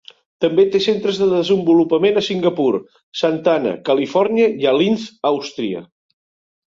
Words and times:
També 0.43 0.63
té 0.75 0.79
centres 0.83 1.17
de 1.23 1.25
desenvolupament 1.33 2.15
a 2.21 2.23
Singapur, 2.27 2.71
Santa 3.23 3.53
Ana, 3.61 3.73
Califòrnia 3.91 4.49
i 4.65 4.69
a 4.73 4.73
Linz, 4.79 5.05
Austria. 5.31 5.83